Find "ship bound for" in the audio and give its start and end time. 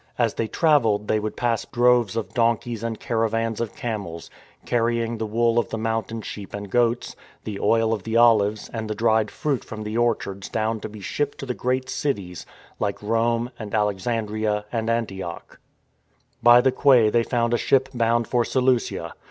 17.59-18.43